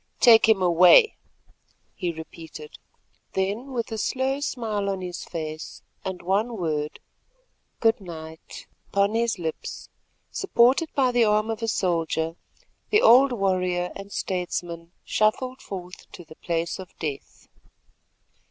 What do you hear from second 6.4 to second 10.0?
word, "Good night," upon his lips,